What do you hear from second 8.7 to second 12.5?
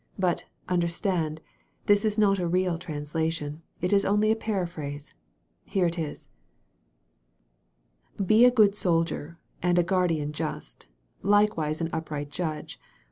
soldier, and a guardian just; Likewise an upright